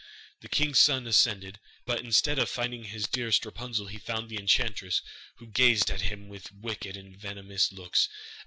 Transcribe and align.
The 0.39 0.47
king's 0.49 0.79
son 0.79 1.05
ascended, 1.05 1.59
but 1.85 1.99
instead 2.01 2.39
of 2.39 2.49
finding 2.49 2.85
his 2.85 3.05
dearest 3.07 3.45
Rapunzel, 3.45 3.85
he 3.85 3.99
found 3.99 4.29
the 4.31 4.39
enchantress, 4.39 5.03
who 5.35 5.45
gazed 5.45 5.91
at 5.91 6.01
him 6.01 6.27
with 6.27 6.51
wicked 6.51 6.97
and 6.97 7.15
venomous 7.15 7.71
looks. 7.71 8.09